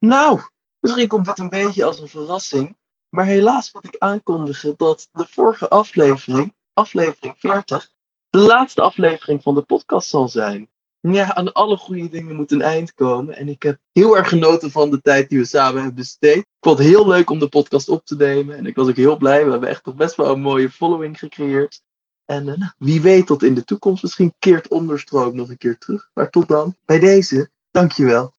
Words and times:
Nou, 0.00 0.40
misschien 0.78 1.08
komt 1.08 1.26
het 1.26 1.38
een 1.38 1.48
beetje 1.48 1.84
als 1.84 2.00
een 2.00 2.08
verrassing. 2.08 2.76
Maar 3.08 3.24
helaas 3.24 3.72
moet 3.72 3.84
ik 3.84 3.96
aankondigen 3.98 4.74
dat 4.76 5.08
de 5.12 5.26
vorige 5.28 5.68
aflevering, 5.68 6.54
aflevering 6.72 7.34
40, 7.38 7.90
de 8.30 8.38
laatste 8.38 8.80
aflevering 8.80 9.42
van 9.42 9.54
de 9.54 9.62
podcast 9.62 10.08
zal 10.08 10.28
zijn. 10.28 10.70
Ja, 11.00 11.34
aan 11.34 11.52
alle 11.52 11.76
goede 11.76 12.08
dingen 12.08 12.36
moet 12.36 12.52
een 12.52 12.62
eind 12.62 12.94
komen. 12.94 13.36
En 13.36 13.48
ik 13.48 13.62
heb 13.62 13.78
heel 13.92 14.16
erg 14.16 14.28
genoten 14.28 14.70
van 14.70 14.90
de 14.90 15.00
tijd 15.00 15.28
die 15.28 15.38
we 15.38 15.44
samen 15.44 15.74
hebben 15.74 15.94
besteed. 15.94 16.36
Ik 16.36 16.46
vond 16.60 16.78
het 16.78 16.86
heel 16.86 17.08
leuk 17.08 17.30
om 17.30 17.38
de 17.38 17.48
podcast 17.48 17.88
op 17.88 18.04
te 18.04 18.16
nemen. 18.16 18.56
En 18.56 18.66
ik 18.66 18.76
was 18.76 18.88
ook 18.88 18.96
heel 18.96 19.16
blij. 19.16 19.44
We 19.44 19.50
hebben 19.50 19.68
echt 19.68 19.84
toch 19.84 19.94
best 19.94 20.16
wel 20.16 20.32
een 20.32 20.40
mooie 20.40 20.70
following 20.70 21.18
gecreëerd. 21.18 21.82
En 22.24 22.46
uh, 22.46 22.68
wie 22.78 23.00
weet 23.00 23.26
tot 23.26 23.42
in 23.42 23.54
de 23.54 23.64
toekomst. 23.64 24.02
Misschien 24.02 24.34
keert 24.38 24.68
onderstroom 24.68 25.36
nog 25.36 25.48
een 25.48 25.58
keer 25.58 25.78
terug. 25.78 26.10
Maar 26.14 26.30
tot 26.30 26.48
dan, 26.48 26.76
bij 26.84 26.98
deze, 26.98 27.50
dankjewel. 27.70 28.28